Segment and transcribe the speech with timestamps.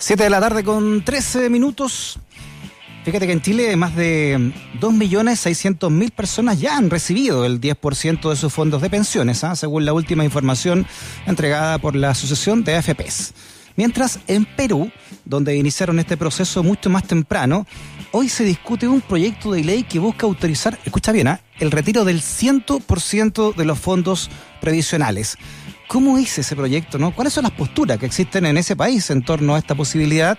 [0.00, 2.18] 7 de la tarde con 13 minutos.
[3.04, 8.50] Fíjate que en Chile más de 2.600.000 personas ya han recibido el 10% de sus
[8.50, 9.54] fondos de pensiones, ¿ah?
[9.54, 10.86] según la última información
[11.26, 13.34] entregada por la Asociación de AFPs.
[13.76, 14.90] Mientras en Perú,
[15.26, 17.66] donde iniciaron este proceso mucho más temprano,
[18.10, 21.40] hoy se discute un proyecto de ley que busca autorizar, escucha bien, ¿ah?
[21.58, 24.30] el retiro del 100% de los fondos
[24.62, 25.36] previsionales.
[25.90, 26.98] ¿Cómo es ese proyecto?
[26.98, 27.12] No?
[27.12, 30.38] ¿Cuáles son las posturas que existen en ese país en torno a esta posibilidad?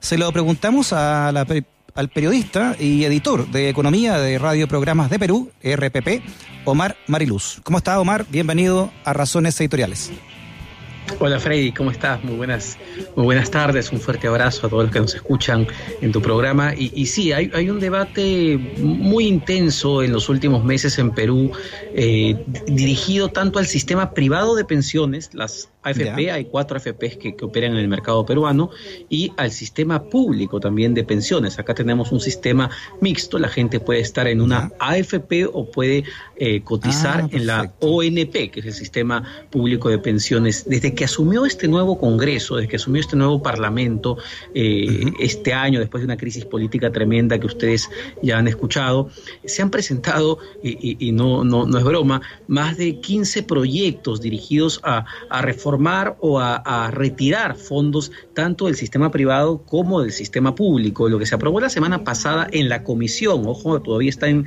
[0.00, 1.46] Se lo preguntamos al
[2.12, 6.24] periodista y editor de Economía de Radio Programas de Perú, RPP,
[6.64, 7.60] Omar Mariluz.
[7.62, 8.26] ¿Cómo está Omar?
[8.28, 10.10] Bienvenido a Razones Editoriales.
[11.20, 12.22] Hola Freddy, ¿cómo estás?
[12.22, 12.78] Muy buenas,
[13.16, 15.66] muy buenas tardes, un fuerte abrazo a todos los que nos escuchan
[16.00, 16.74] en tu programa.
[16.76, 21.50] Y, sí, hay, hay, un debate muy intenso en los últimos meses en Perú,
[21.94, 27.72] eh, dirigido tanto al sistema privado de pensiones, las AFP, hay cuatro AFPs que, operan
[27.72, 28.70] en el mercado peruano,
[29.08, 31.58] y al sistema público también de pensiones.
[31.58, 36.04] Acá tenemos un sistema mixto, la gente puede estar en una AFP o puede
[36.36, 40.68] eh, cotizar ah, en la ONP, que es el sistema público de pensiones.
[40.68, 44.18] Desde que asumió este nuevo Congreso, desde que asumió este nuevo Parlamento,
[44.54, 47.88] eh, este año, después de una crisis política tremenda que ustedes
[48.22, 49.10] ya han escuchado,
[49.44, 55.06] se han presentado, y, no, no, no, es broma, más de 15 proyectos dirigidos a,
[55.30, 55.67] a reformar
[56.20, 61.08] o a, retirar fondos tanto del sistema privado como del sistema público.
[61.08, 64.46] Lo que se aprobó la semana pasada en la comisión, ojo, todavía está en,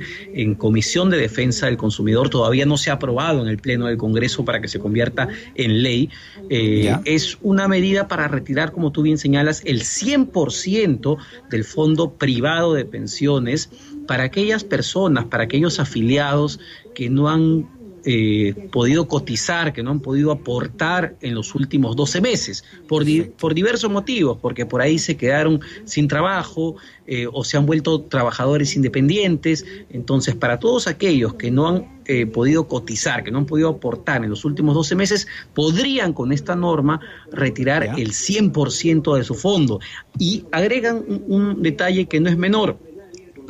[0.56, 4.44] comisión de defensa del consumidor, todavía no se ha aprobado en el Pleno del Congreso
[4.44, 6.10] para que se convierta en ley,
[6.50, 11.16] eh, es una medida para retirar, como tú bien señalas, el 100%
[11.50, 13.70] del fondo privado de pensiones
[14.06, 16.60] para aquellas personas, para aquellos afiliados
[16.94, 22.20] que no han eh, podido cotizar, que no han podido aportar en los últimos 12
[22.20, 23.04] meses, por,
[23.38, 28.02] por diversos motivos, porque por ahí se quedaron sin trabajo eh, o se han vuelto
[28.02, 29.64] trabajadores independientes.
[29.90, 34.24] Entonces, para todos aquellos que no han eh, podido cotizar, que no han podido aportar
[34.24, 37.00] en los últimos 12 meses, podrían con esta norma
[37.30, 39.80] retirar el 100% de su fondo.
[40.18, 42.78] Y agregan un detalle que no es menor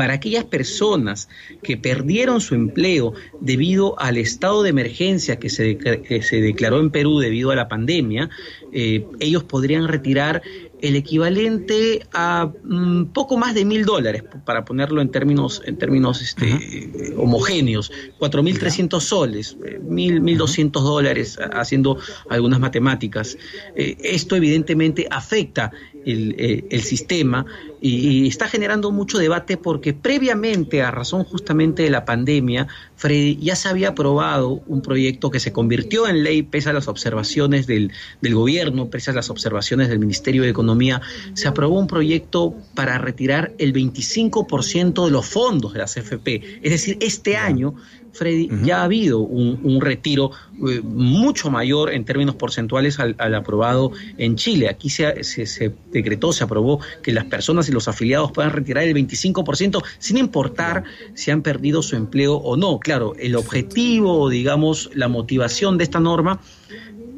[0.02, 1.28] para aquellas personas
[1.62, 5.78] que perdieron su empleo debido al estado de emergencia que se,
[6.22, 8.28] se declaró en Perú debido a la pandemia,
[8.72, 10.42] eh, ellos podrían retirar
[10.80, 16.20] el equivalente a mm, poco más de mil dólares, para ponerlo en términos, en términos
[16.20, 21.98] este, homogéneos, 4.300 soles, eh, mil, 1.200 dólares, haciendo
[22.28, 23.38] algunas matemáticas.
[23.76, 25.70] Eh, esto evidentemente afecta
[26.06, 27.46] el, eh, el sistema
[27.80, 33.56] y, está generando mucho debate porque previamente, a razón justamente de la pandemia, Freddy, ya
[33.56, 37.90] se había aprobado un proyecto que se convirtió en ley pese a las observaciones del,
[38.20, 41.00] del gobierno, pese a las observaciones del Ministerio de Economía,
[41.34, 46.60] se aprobó un proyecto para retirar el 25% de los fondos de las FP.
[46.62, 47.74] Es decir, este año
[48.12, 50.30] Freddy, ya ha habido un, retiro
[50.68, 54.68] eh, mucho mayor en términos porcentuales al, aprobado en Chile.
[54.68, 58.94] Aquí se, se, decretó, se aprobó que las personas y los afiliados puedan retirar el
[58.94, 60.84] 25% sin importar
[61.14, 62.78] si han perdido su empleo o no.
[62.78, 66.40] Claro, el objetivo, digamos, la motivación de esta norma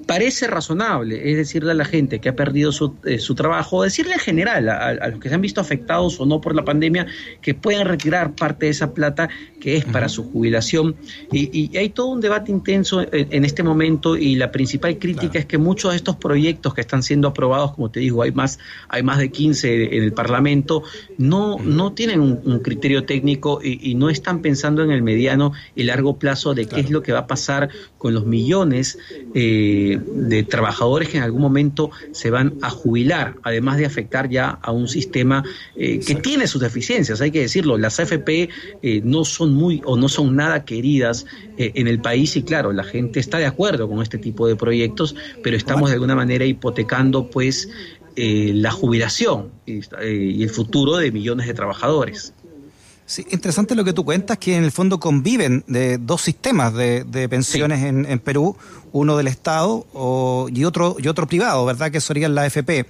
[0.04, 4.14] parece razonable, es decirle a la gente que ha perdido su, eh, su trabajo, decirle
[4.14, 7.06] en general a, los que se han visto afectados o no por la pandemia,
[7.40, 9.28] que puedan retirar parte de esa plata
[9.60, 10.94] que es para su jubilación.
[11.32, 15.58] Y, hay todo un debate intenso en, este momento y la principal crítica es que
[15.58, 19.18] muchos de estos proyectos que están siendo aprobados, como te digo, hay más, hay más
[19.18, 20.82] de 15 en el Parlamento,
[21.18, 26.18] no, no tienen un, criterio técnico y, no están pensando en el mediano y largo
[26.18, 28.98] plazo de qué es lo que va a pasar con los millones.
[29.34, 34.50] Eh, de, trabajadores que en algún momento se van a jubilar, además de afectar ya
[34.50, 35.44] a un sistema
[35.76, 37.78] eh, que tiene sus deficiencias, hay que decirlo.
[37.78, 38.48] Las AFP
[38.82, 42.72] eh, no son muy o no son nada queridas eh, en el país y claro,
[42.72, 46.44] la gente está de acuerdo con este tipo de proyectos, pero estamos de alguna manera
[46.44, 47.68] hipotecando pues
[48.16, 52.32] la jubilación y el futuro de millones de trabajadores.
[53.06, 57.28] Sí, interesante lo que tú cuentas, que en el fondo conviven de dos sistemas de,
[57.28, 58.56] pensiones en, Perú,
[58.92, 59.86] uno del Estado
[60.50, 61.90] y, otro, y otro privado, ¿verdad?
[61.90, 62.86] Que sería la AFP.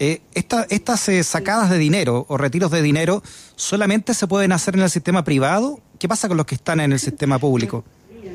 [0.00, 3.20] Eh, estas eh, sacadas de dinero o retiros de dinero
[3.56, 5.80] solamente se pueden hacer en el sistema privado.
[5.98, 7.84] ¿Qué pasa con los que están en el sistema público?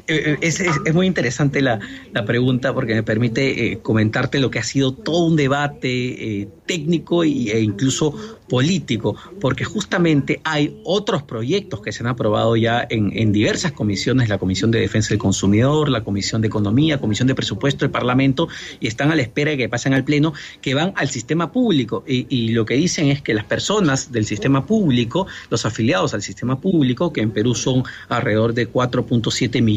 [0.08, 1.80] Eh, es, es, muy interesante la,
[2.26, 7.24] pregunta porque me permite eh, comentarte lo que ha sido todo un debate eh, técnico
[7.24, 8.14] e incluso
[8.48, 14.30] político, porque justamente hay otros proyectos que se han aprobado ya en, en, diversas comisiones,
[14.30, 18.48] la Comisión de Defensa del Consumidor, la Comisión de Economía, Comisión de Presupuesto del Parlamento,
[18.80, 22.04] y están a la espera de que pasen al Pleno, que van al sistema público.
[22.08, 26.22] Y, y lo que dicen es que las personas del sistema público, los afiliados al
[26.22, 29.73] sistema público, que en Perú son alrededor de 4.7 millones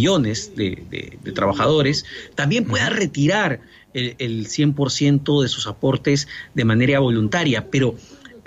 [0.54, 2.04] de, de, trabajadores,
[2.34, 3.60] también puedan retirar
[3.94, 7.96] el, el 100% de sus aportes de manera voluntaria, pero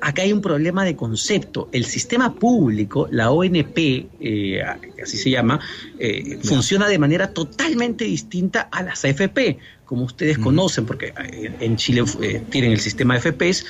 [0.02, 1.70] acá hay un problema de concepto.
[1.72, 3.78] El sistema público, la ONP,
[4.20, 4.62] eh,
[5.04, 5.60] así se llama,
[5.98, 9.60] eh, funciona de manera totalmente distinta a las AFP.
[9.86, 12.04] Como ustedes conocen, porque eh, en Chile
[12.52, 13.66] tienen el sistema de FPs,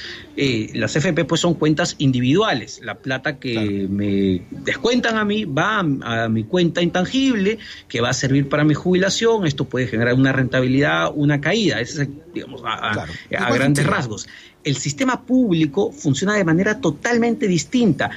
[0.73, 2.81] las AFP pues son cuentas individuales.
[2.83, 8.13] La plata que me descuentan a mí va a, mi cuenta intangible, que va a
[8.13, 9.47] servir para mi jubilación.
[9.47, 11.79] Esto puede generar una rentabilidad, una caída.
[11.79, 14.27] Ese es, digamos, a, a grandes rasgos
[14.69, 18.09] el sistema público funciona de manera totalmente distinta.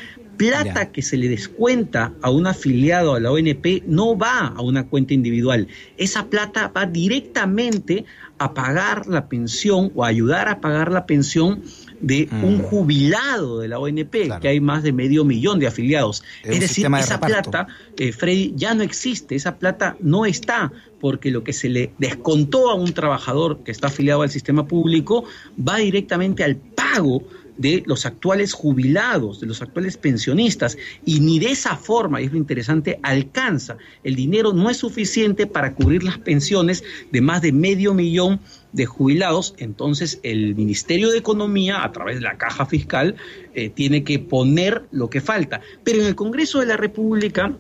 [0.48, 4.86] Plata que se le descuenta a un afiliado a la ONP no va a una
[4.86, 5.68] cuenta individual.
[5.96, 8.04] Esa plata va directamente
[8.38, 11.62] a pagar la pensión o a ayudar a pagar la pensión
[12.00, 12.62] de un mm.
[12.62, 16.24] jubilado de la ONP, que hay más de medio millón de afiliados.
[16.42, 21.44] Es, decir, esa plata, eh, Freddy, ya no existe, esa plata no está, porque lo
[21.44, 25.24] que se le descontó a un trabajador que está afiliado al sistema público
[25.56, 27.22] va directamente al pago
[27.56, 32.32] de los actuales jubilados, de los actuales pensionistas, y ni de esa forma, y es
[32.32, 33.76] lo interesante, alcanza.
[34.04, 38.40] El dinero no es suficiente para cubrir las pensiones de más de medio millón
[38.72, 43.16] de jubilados, entonces el Ministerio de Economía, a través de la caja fiscal,
[43.54, 45.60] eh, tiene que poner lo que falta.
[45.84, 47.54] Pero en el Congreso de la República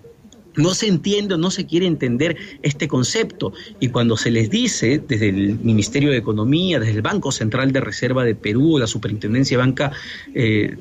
[0.56, 3.52] no se entiende o no se quiere entender este concepto.
[3.80, 7.80] Y cuando se les dice desde el Ministerio de Economía, desde el Banco Central de
[7.80, 9.92] Reserva de Perú, la Superintendencia de Banca
[10.34, 10.76] eh,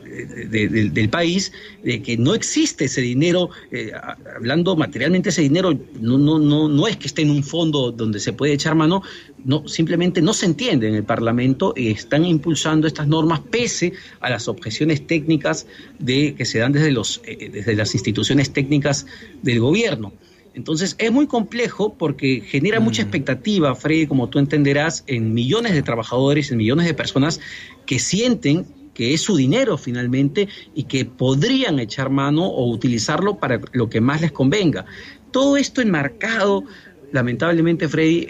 [0.49, 1.51] del país,
[1.83, 3.91] de que no existe ese dinero, eh,
[4.35, 8.19] hablando materialmente ese dinero, no, no, no, no es que esté en un fondo donde
[8.19, 9.03] se puede echar mano,
[9.45, 14.29] no, simplemente no se entiende en el Parlamento y están impulsando estas normas pese a
[14.29, 15.67] las objeciones técnicas
[15.99, 19.05] de, que se dan desde, los, eh, desde las instituciones técnicas
[19.41, 20.13] del gobierno.
[20.53, 23.05] Entonces es muy complejo porque genera mucha mm.
[23.05, 27.39] expectativa, Freddy, como tú entenderás, en millones de trabajadores, en millones de personas
[27.85, 33.61] que sienten que es su dinero finalmente y que podrían echar mano o utilizarlo para
[33.71, 34.85] lo que más les convenga.
[35.31, 36.65] Todo esto enmarcado
[37.11, 38.27] lamentablemente, Freddy,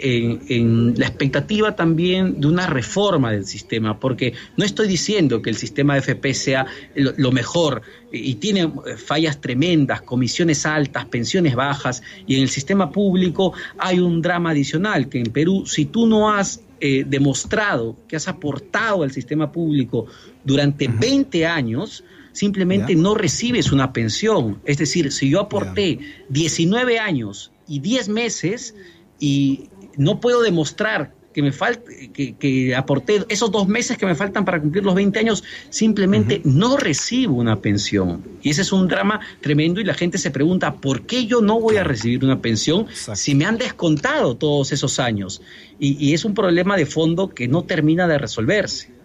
[0.48, 5.56] en, la expectativa también de una reforma del sistema, porque no estoy diciendo que el
[5.56, 7.82] sistema de FP sea lo, mejor
[8.12, 14.00] y tiene eh, fallas tremendas, comisiones altas, pensiones bajas, y en el sistema público hay
[14.00, 19.04] un drama adicional, que en Perú, si tú no has eh, demostrado que has aportado
[19.04, 20.06] al sistema público
[20.44, 22.02] durante 20 años,
[22.32, 24.60] simplemente no recibes una pensión.
[24.64, 28.74] Es decir, si yo aporté 19 años y 10 meses
[29.18, 34.14] y no puedo demostrar que me falta, que, que, aporté esos dos meses que me
[34.14, 38.22] faltan para cumplir los 20 años, simplemente no recibo una pensión.
[38.42, 41.58] Y ese es un drama tremendo y la gente se pregunta, ¿por qué yo no
[41.58, 45.40] voy a recibir una pensión si me han descontado todos esos años?
[45.78, 49.01] y es un problema de fondo que no termina de resolverse.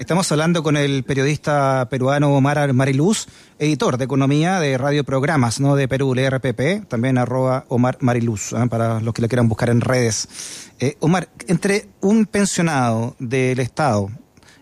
[0.00, 3.26] Estamos hablando con el periodista peruano Omar Mariluz,
[3.58, 5.76] editor de economía de Radio Programas, ¿no?
[5.76, 8.66] De Perú, el RPP, también arroba Omar Mariluz, ¿eh?
[8.70, 10.70] para los que le quieran buscar en redes.
[10.78, 14.10] Eh, Omar, entre un pensionado del Estado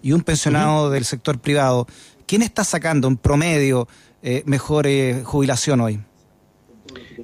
[0.03, 1.87] y un pensionado del sector privado,
[2.27, 3.87] ¿quién está sacando en promedio
[4.25, 4.89] eh, mejor
[5.23, 6.01] jubilación hoy?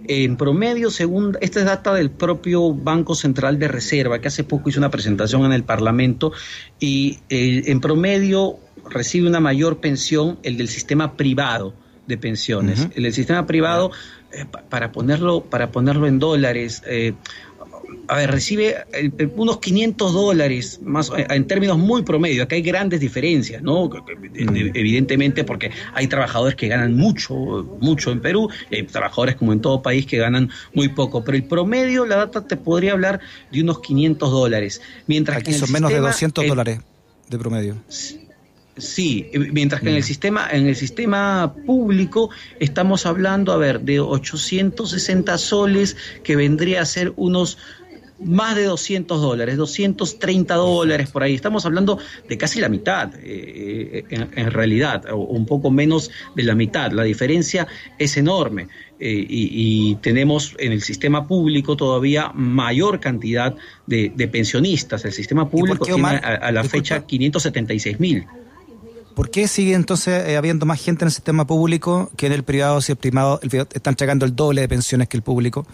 [0.06, 4.68] En promedio, según esta es data del propio Banco Central de Reserva, que hace poco
[4.68, 6.32] hizo una presentación en el Parlamento,
[6.80, 8.58] y eh, en promedio
[8.90, 11.74] recibe una mayor pensión el del sistema privado
[12.06, 12.88] de pensiones.
[12.94, 13.90] El del sistema privado,
[14.32, 17.14] eh, para, ponerlo, para ponerlo en dólares, eh,
[18.08, 18.76] a ver, recibe
[19.36, 22.42] unos 500 dólares, más en términos muy promedio.
[22.42, 23.90] Acá hay grandes diferencias, ¿no?
[24.34, 27.34] Evidentemente, porque hay trabajadores que ganan mucho,
[27.80, 31.24] mucho en Perú, y hay trabajadores como en todo país que ganan muy poco.
[31.24, 33.20] Pero el promedio, la data te podría hablar
[33.50, 34.80] de unos 500 dólares.
[35.06, 36.80] Mientras Aquí son menos de 200 dólares
[37.28, 37.76] de promedio.
[38.76, 44.00] Sí, mientras que en el sistema en el sistema público estamos hablando, a ver, de
[44.00, 47.56] 860 soles que vendría a ser unos
[48.24, 51.34] más de 200 dólares, 230 dólares por ahí.
[51.34, 56.54] Estamos hablando de casi la mitad, eh, en, realidad, o un poco menos de la
[56.54, 56.92] mitad.
[56.92, 57.66] La diferencia
[57.98, 58.68] es enorme.
[59.00, 63.54] Eh, y, tenemos en el sistema público todavía mayor cantidad
[63.86, 65.04] de, pensionistas.
[65.04, 68.24] El sistema público tiene a, la fecha 576 mil.
[69.14, 72.42] ¿Por qué sigue entonces eh, habiendo más gente en el sistema público que en el
[72.42, 75.66] privado si el privado, están entregando el doble de pensiones que el público?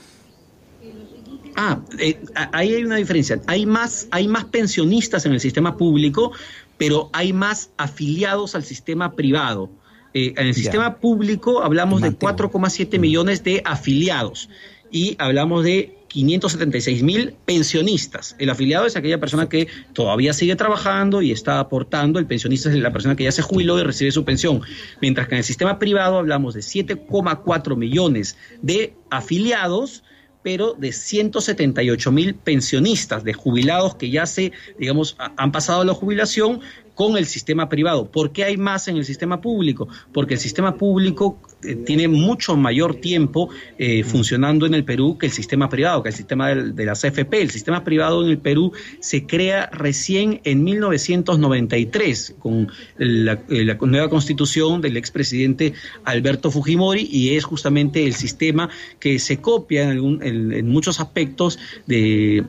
[1.62, 2.18] Ah, eh,
[2.52, 3.38] ahí hay una diferencia.
[3.46, 6.32] Hay más, hay más pensionistas en el sistema público,
[6.78, 9.68] pero hay más afiliados al sistema privado.
[10.14, 13.00] Eh, en el sistema público hablamos de 4,7 mm.
[13.00, 14.48] millones de afiliados
[14.90, 18.36] y hablamos de 576 mil pensionistas.
[18.38, 22.18] El afiliado es aquella persona que todavía sigue trabajando y está aportando.
[22.18, 24.62] El pensionista es la persona que ya se jubiló y recibe su pensión.
[25.02, 30.04] Mientras que en el sistema privado hablamos de 7,4 millones de afiliados
[30.42, 36.60] pero de 178 mil pensionistas, de jubilados que ya se, digamos, han pasado la jubilación
[36.94, 38.10] con el sistema privado.
[38.10, 39.88] ¿Por qué hay más en el sistema público?
[40.12, 41.38] Porque el sistema público
[41.84, 46.14] tiene mucho mayor tiempo eh, funcionando en el Perú que el sistema privado, que el
[46.14, 47.42] sistema de, las AFP.
[47.42, 53.74] El sistema privado en el Perú se crea recién en 1993 con la, eh, la
[53.74, 55.74] nueva constitución del expresidente
[56.04, 62.44] Alberto Fujimori y es justamente el sistema que se copia en, en muchos aspectos de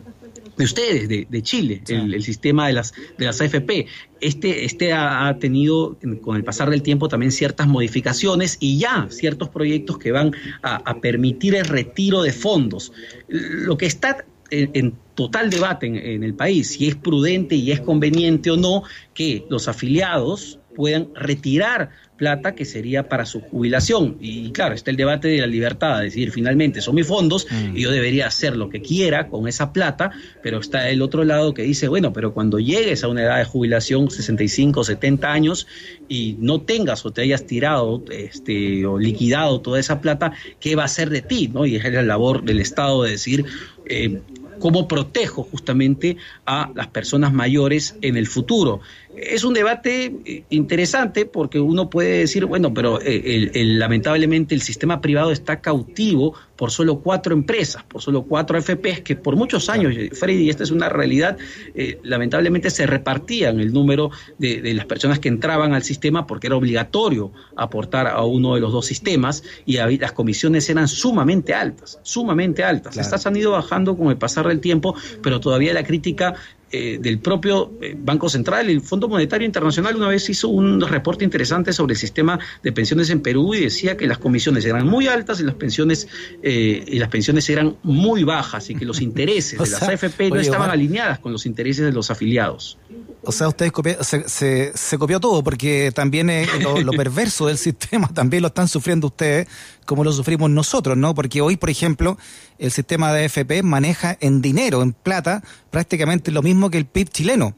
[0.61, 3.87] de ustedes, de, Chile, el, sistema de las, de las AFP.
[4.19, 9.49] Este, este ha, tenido con el pasar del tiempo también ciertas modificaciones y ya ciertos
[9.49, 12.93] proyectos que van a, permitir el retiro de fondos.
[13.27, 17.81] Lo que está en, total debate en, en, el país, si es prudente y es
[17.81, 18.83] conveniente o no
[19.15, 21.89] que los afiliados puedan retirar
[22.21, 24.17] plata que sería para su jubilación.
[24.21, 27.75] Y claro, está el debate de la libertad, de decir, finalmente son mis fondos mm.
[27.75, 30.11] y yo debería hacer lo que quiera con esa plata,
[30.43, 33.45] pero está el otro lado que dice, bueno, pero cuando llegues a una edad de
[33.45, 35.65] jubilación, 65, 70 años,
[36.07, 40.83] y no tengas o te hayas tirado este, o liquidado toda esa plata, ¿qué va
[40.83, 41.49] a hacer de ti?
[41.51, 41.65] ¿no?
[41.65, 43.45] Y es la labor del Estado de decir,
[43.87, 44.21] eh,
[44.61, 48.79] cómo protejo justamente a las personas mayores en el futuro.
[49.15, 55.01] Es un debate eh, interesante porque uno puede decir, bueno, pero eh, lamentablemente el sistema
[55.01, 59.95] privado está cautivo por solo cuatro empresas, por solo cuatro FPs que por muchos años,
[60.11, 61.35] Freddy, y esta es una realidad,
[61.73, 66.55] eh, lamentablemente se repartían el número de, las personas que entraban al sistema porque era
[66.55, 72.63] obligatorio aportar a uno de los dos sistemas y las comisiones eran sumamente altas, sumamente
[72.63, 72.95] altas.
[72.95, 76.35] Estas han ido bajando con el pasar del tiempo, pero todavía la crítica
[76.73, 78.69] eh, del propio eh, Banco Central.
[78.69, 83.09] El Fondo Monetario Internacional una vez hizo un reporte interesante sobre el sistema de pensiones
[83.09, 86.07] en Perú y decía que las comisiones eran muy altas y las pensiones
[86.41, 90.39] eh, y las pensiones eran muy bajas y que los intereses de las AFP no
[90.39, 92.77] estaban alineadas con los intereses de los afiliados.
[93.23, 98.47] O sea, ustedes se, se, copió todo, porque también lo, perverso del sistema también lo
[98.47, 99.47] están sufriendo ustedes,
[99.85, 101.13] como lo sufrimos nosotros, ¿no?
[101.15, 102.17] Porque hoy, por ejemplo,
[102.57, 107.09] el sistema de AFP maneja en dinero, en plata, prácticamente lo mismo que el PIB
[107.09, 107.55] chileno.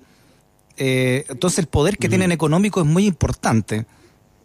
[0.77, 3.86] Eh, entonces, el poder que tienen económico es muy importante.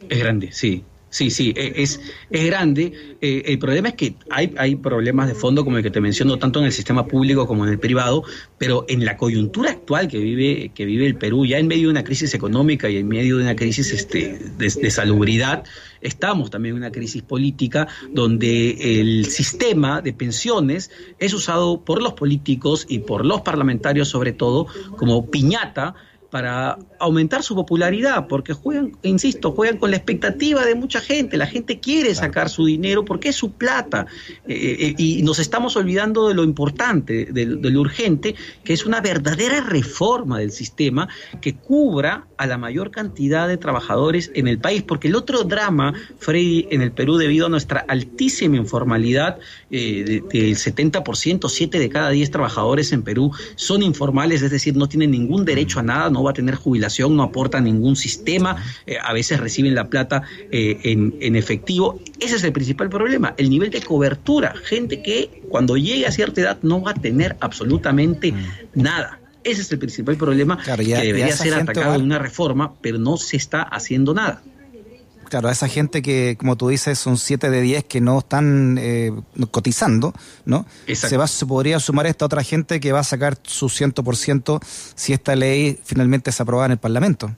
[0.08, 0.84] Es grande, sí.
[1.10, 2.00] Sí, sí, e, es,
[2.30, 3.16] es grande.
[3.20, 6.38] Eh, el problema es que hay, hay problemas de fondo, como el que te menciono,
[6.38, 8.24] tanto en el sistema público como en el privado,
[8.58, 11.92] pero en la coyuntura actual que vive, que vive el Perú, ya en medio de
[11.92, 15.64] una crisis económica y en medio de una crisis este, de, salubridad,
[16.00, 22.12] estamos también en una crisis política donde el sistema de pensiones es usado por los
[22.12, 25.94] políticos y por los parlamentarios sobre todo como piñata
[26.30, 31.46] para aumentar su popularidad, porque juegan, insisto, juegan con la expectativa de mucha gente, la
[31.46, 34.06] gente quiere sacar su dinero porque es su plata,
[34.46, 39.00] eh, eh, y nos estamos olvidando de lo importante, de, lo urgente, que es una
[39.00, 41.08] verdadera reforma del sistema
[41.40, 45.94] que cubra a la mayor cantidad de trabajadores en el país, porque el otro drama,
[46.18, 49.38] Freddy, en el Perú, debido a nuestra altísima informalidad,
[49.70, 54.88] eh, del 70%, 7 de cada 10 trabajadores en Perú son informales, es decir, no
[54.88, 58.56] tienen ningún derecho a nada, no va a tener jubilación, no aporta ningún sistema,
[58.86, 62.00] eh, a veces reciben la plata eh, en, efectivo.
[62.18, 66.40] Ese es el principal problema, el nivel de cobertura, gente que cuando llegue a cierta
[66.40, 68.34] edad no va a tener absolutamente
[68.74, 69.20] nada.
[69.44, 73.36] Ese es el principal problema que debería ser atacado en una reforma, pero no se
[73.36, 74.42] está haciendo nada.
[75.28, 78.78] Claro, a esa gente que, como tú dices, son 7 de 10 que no están
[78.80, 79.12] eh,
[79.50, 80.66] cotizando, ¿no?
[80.94, 84.60] Se, va, se podría sumar esta otra gente que va a sacar su 100%
[84.94, 87.34] si esta ley finalmente es aprobada en el Parlamento.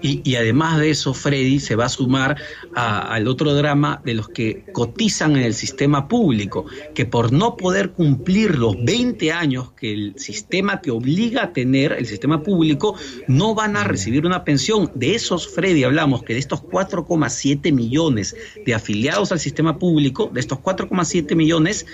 [0.00, 2.36] Y, además de eso, Freddy se va a sumar
[2.74, 7.92] al otro drama de los que cotizan en el sistema público, que por no poder
[7.92, 12.96] cumplir los 20 años que el sistema te obliga a tener, el sistema público,
[13.28, 14.90] no van a recibir una pensión.
[14.94, 20.40] De esos, Freddy, hablamos que de estos 4,7 millones de afiliados al sistema público, de
[20.40, 21.86] estos 4,7 millones,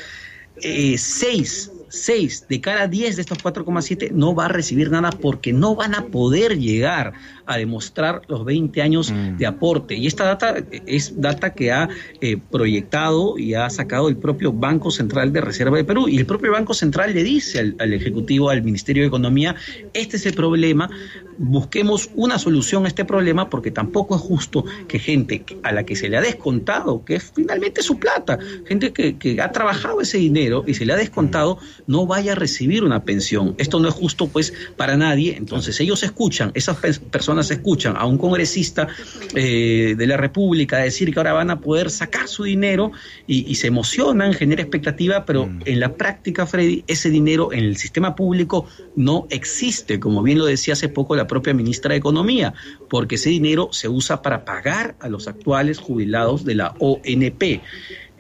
[0.62, 5.52] eh, 6 6 de cada 10 de estos 4,7 no va a recibir nada porque
[5.52, 7.12] no van a poder llegar
[7.47, 9.37] a demostrar los 20 años mm.
[9.37, 9.97] de aporte.
[9.97, 10.54] Y esta data
[10.87, 11.88] es data que ha
[12.20, 16.09] eh, proyectado y ha sacado el propio Banco Central de Reserva de Perú.
[16.09, 19.56] Y el propio Banco Central le dice al, al Ejecutivo, al Ministerio de Economía,
[19.92, 20.88] este es el problema,
[21.38, 25.97] busquemos una solución a este problema porque tampoco es justo que gente a la que
[25.97, 30.18] se le ha descontado, que es finalmente su plata, gente que, que ha trabajado ese
[30.18, 31.59] dinero y se le ha descontado,
[31.90, 33.56] no vaya a recibir una pensión.
[33.59, 35.37] Esto no es justo pues para nadie.
[35.37, 38.87] Entonces ellos escuchan, esas personas escuchan a un congresista
[39.35, 42.92] eh, de la República decir que ahora van a poder sacar su dinero
[43.26, 45.62] y, se emocionan, genera expectativa, pero mm.
[45.64, 50.47] en la práctica, Freddy, ese dinero en el sistema público no existe, como bien lo
[50.47, 52.54] decía hace poco la propia ministra de Economía,
[52.88, 57.62] porque ese dinero se usa para pagar a los actuales jubilados de la ONP.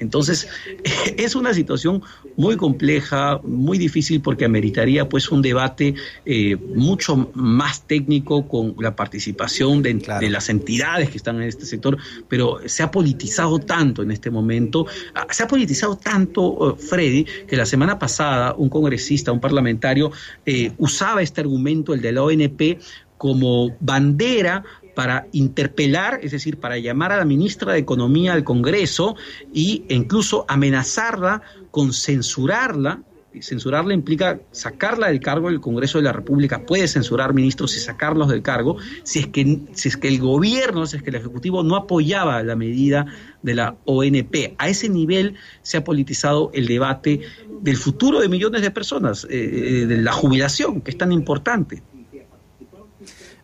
[0.00, 0.48] Entonces,
[1.16, 2.02] es una situación
[2.36, 8.96] muy compleja, muy difícil, porque ameritaría pues un debate eh, mucho más técnico con la
[8.96, 14.10] participación de, las entidades que están en este sector, pero se ha politizado tanto en
[14.10, 19.32] este momento, ah, se ha politizado tanto, eh, Freddy, que la semana pasada un congresista,
[19.32, 20.10] un parlamentario,
[20.46, 22.78] eh, usaba este argumento, el de la ONP,
[23.20, 24.64] como bandera
[25.00, 29.16] para interpelar, es decir, para llamar a la ministra de Economía al Congreso
[29.54, 31.40] e incluso amenazarla
[31.70, 33.02] con censurarla.
[33.40, 38.28] Censurarla implica sacarla del cargo del Congreso de la República, puede censurar ministros y sacarlos
[38.28, 41.62] del cargo, si es que, si es que el gobierno, si es que el Ejecutivo
[41.62, 43.06] no apoyaba la medida
[43.40, 44.54] de la ONP.
[44.58, 47.22] A ese nivel se ha politizado el debate
[47.62, 51.82] del futuro de millones de personas, eh, eh, de la jubilación, que es tan importante.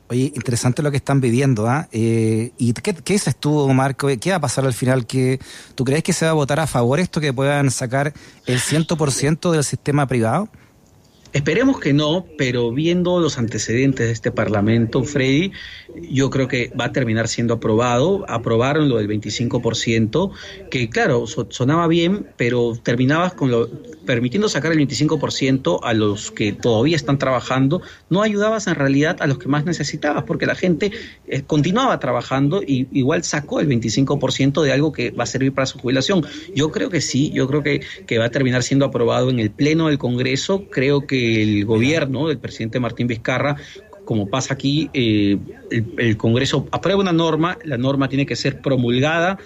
[0.09, 1.89] Oye, interesante lo que están viviendo, ¿ah?
[1.91, 4.09] Eh, ¿Y qué, qué dices tú, Marco?
[4.21, 5.05] ¿Qué va a pasar al final?
[5.05, 5.41] ¿Que,
[5.75, 8.13] ¿Tú crees que se va a votar a favor esto, que puedan sacar
[8.47, 10.49] el 100% del sistema privado?
[11.37, 15.53] Esperemos que no, pero viendo los antecedentes de este Parlamento, Freddy,
[16.09, 18.25] yo creo que va a terminar siendo aprobado.
[18.27, 20.31] Aprobaron lo del 25%,
[20.71, 23.69] que claro, sonaba bien, pero terminabas con lo,
[24.07, 29.27] permitiendo sacar el 25% a los que todavía están trabajando, no ayudabas en realidad a
[29.27, 30.91] los que más necesitabas, porque la gente
[31.27, 35.67] eh, continuaba trabajando y igual sacó el 25% de algo que va a servir para
[35.67, 36.25] su jubilación.
[36.55, 39.51] Yo creo que sí, yo creo que, que va a terminar siendo aprobado en el
[39.51, 40.65] Pleno del Congreso.
[40.71, 43.57] Creo que el gobierno del presidente Martín Vizcarra
[44.07, 45.37] como pasa aquí, eh,
[45.99, 49.37] el, Congreso aprueba una norma, la norma tiene que ser promulgada,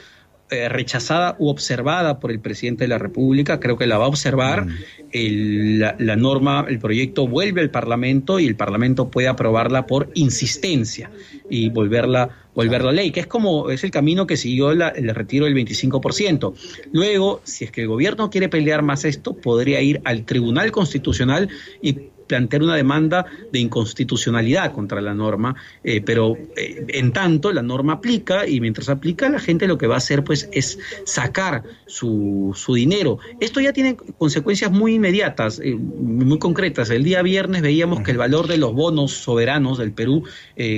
[0.51, 4.09] eh, rechazada u observada por el presidente de la República, creo que la va a
[4.09, 5.79] observar, mm.
[5.79, 11.11] la, norma, el proyecto vuelve al Parlamento y el Parlamento puede aprobarla por insistencia
[11.49, 15.55] y volverla, volverla ley, que es como es el camino que siguió el retiro del
[15.55, 16.53] 25%.
[16.93, 21.49] Luego, si es que el gobierno quiere pelear más esto, podría ir al Tribunal Constitucional
[21.81, 21.97] y
[22.31, 27.95] plantear una demanda de inconstitucionalidad contra la norma, eh, pero eh, en tanto la norma
[27.95, 32.53] aplica y mientras aplica la gente lo que va a hacer pues es sacar su,
[32.55, 33.19] su dinero.
[33.41, 36.89] Esto ya tiene consecuencias muy inmediatas, eh, muy concretas.
[36.91, 40.23] El día viernes veíamos que el valor de los bonos soberanos del Perú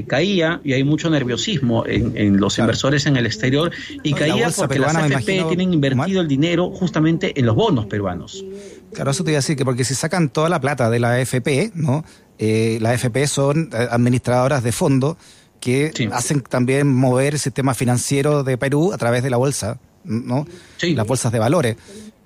[0.06, 4.94] caía y hay mucho nerviosismo en, los inversores en el exterior y caía porque las
[4.94, 8.42] AFP tienen invertido el dinero justamente en los bonos peruanos.
[8.92, 11.12] Claro, eso te iba a decir que porque si sacan toda la plata de la
[11.12, 12.04] AFP, ¿no?
[12.38, 15.16] Eh, las AFP son eh, administradoras de fondos
[15.60, 20.46] que hacen también mover el sistema financiero de Perú a través de la bolsa, ¿no?
[20.80, 21.76] Las bolsas de valores.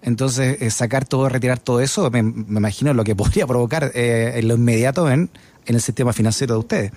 [0.06, 4.48] Entonces, eh, sacar todo, retirar todo eso, me, imagino lo que podría provocar eh, en
[4.48, 5.30] lo inmediato en,
[5.66, 6.92] en el sistema financiero de ustedes.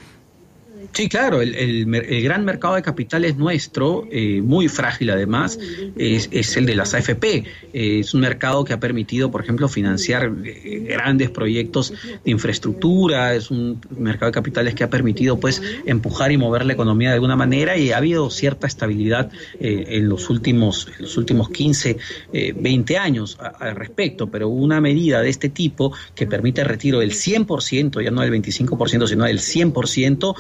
[0.92, 1.86] Sí, claro, el,
[2.24, 5.58] gran mercado de capitales nuestro, eh, muy frágil además,
[5.96, 7.46] es, el de las AFP.
[7.74, 11.94] Eh, es un mercado que ha permitido, por ejemplo, financiar eh, grandes proyectos
[12.26, 16.74] de infraestructura, es un mercado de capitales que ha permitido pues empujar y mover la
[16.74, 21.50] economía de alguna manera y ha habido cierta estabilidad en, los últimos, en los últimos
[21.50, 21.98] 15,
[22.56, 27.12] 20 años al respecto, pero una medida de este tipo que permite el retiro del
[27.12, 30.36] 100%, ya no del 25%, sino del 100%,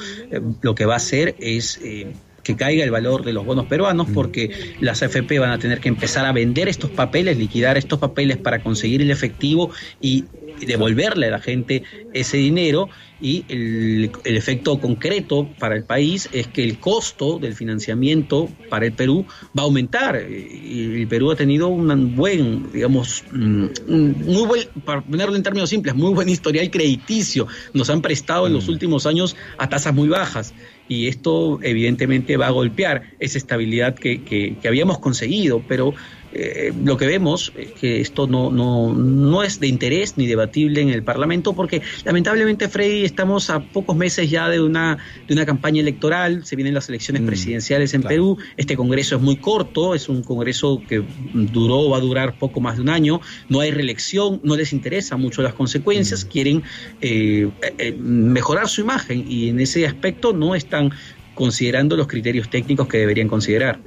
[0.61, 2.13] lo que va a hacer es eh,
[2.49, 4.13] que caiga el valor de los bonos peruanos mm.
[4.13, 4.49] porque
[4.81, 8.63] las AFP van a tener que empezar a vender estos papeles, liquidar estos papeles para
[8.63, 9.69] conseguir el efectivo
[10.01, 10.25] y
[10.65, 12.89] devolverle a la gente ese dinero
[13.21, 18.93] y el, efecto concreto para el país es que el costo del financiamiento para el
[18.93, 19.25] Perú
[19.57, 20.19] va a aumentar.
[20.29, 25.69] Y el Perú ha tenido un buen, digamos, mm, muy buen, para ponerlo en términos
[25.69, 27.45] simples, muy buen historial crediticio.
[27.73, 28.71] Nos han prestado en los mm.
[28.71, 30.53] últimos años a tasas muy bajas
[30.89, 35.93] y esto evidentemente va a golpear esa estabilidad que, que, que habíamos conseguido, pero
[36.31, 40.81] eh, lo que vemos es que esto no, no, no es de interés ni debatible
[40.81, 45.45] en el Parlamento porque lamentablemente, Freddy, estamos a pocos meses ya de una, de una
[45.45, 49.95] campaña electoral, se vienen las elecciones mm, presidenciales en Perú, este Congreso es muy corto,
[49.95, 53.71] es un Congreso que duró, va a durar poco más de un año, no hay
[53.71, 56.27] reelección, no les interesa mucho las consecuencias, mm.
[56.29, 56.63] quieren
[57.01, 60.91] eh, eh, mejorar su imagen y en ese aspecto no están
[61.33, 63.79] considerando los criterios técnicos que deberían considerar.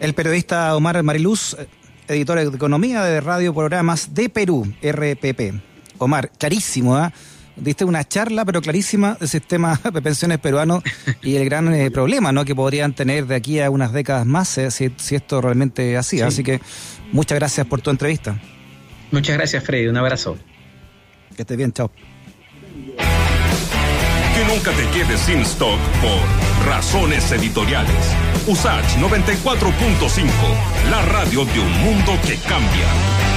[0.00, 1.56] El periodista Omar Mariluz,
[2.06, 5.60] editor de Economía de Radio Programas de Perú, RPP.
[5.98, 7.12] Omar, clarísimo, ¿ah?
[7.56, 10.82] Diste una charla, pero clarísima, del sistema de pensiones peruano
[11.22, 12.44] y el gran eh, problema ¿no?
[12.44, 16.20] que podrían tener de aquí a unas décadas más eh, si, esto realmente así.
[16.20, 16.60] Así que
[17.10, 18.40] muchas gracias por tu entrevista.
[19.10, 19.88] Muchas gracias, Freddy.
[19.88, 20.38] Un abrazo.
[21.34, 21.90] Que estés bien, chao.
[24.36, 28.27] Que nunca te quedes sin stock por razones editoriales.
[28.46, 30.30] USACH 94.5,
[30.90, 33.27] la radio de un mundo que cambia.